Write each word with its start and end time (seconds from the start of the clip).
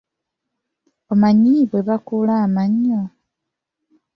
Omanyi 1.11 1.53
bwe 1.69 1.81
bakuula 1.87 2.33
amannyo? 2.45 3.01